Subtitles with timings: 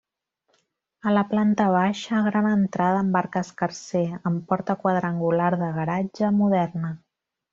[1.09, 6.95] A la planta baixa, gran entrada amb arc escarser, amb porta quadrangular de garatge moderna.